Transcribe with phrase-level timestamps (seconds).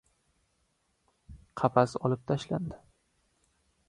[1.63, 2.81] Qafas olib tashlandi.